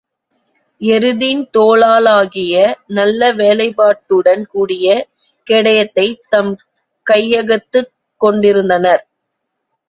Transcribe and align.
எருதின் 0.81 1.41
தோலாலாகிய 1.57 2.53
நல்ல 2.91 3.33
வேலைப்பாட்டுடன் 3.33 4.43
கூடிய 4.45 4.87
கேடயத்தைத் 5.47 6.19
தம் 6.29 6.51
கையகத்துக் 7.07 7.91
கொண்டிருந்தனர். 8.21 9.03